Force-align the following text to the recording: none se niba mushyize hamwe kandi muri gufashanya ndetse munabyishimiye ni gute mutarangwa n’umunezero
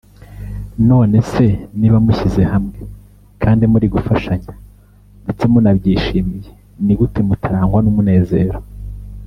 none 0.89 1.17
se 1.31 1.47
niba 1.79 1.97
mushyize 2.05 2.41
hamwe 2.53 2.77
kandi 3.43 3.63
muri 3.71 3.85
gufashanya 3.93 4.51
ndetse 5.23 5.43
munabyishimiye 5.51 6.49
ni 6.85 6.93
gute 6.99 7.19
mutarangwa 7.27 7.79
n’umunezero 7.81 8.57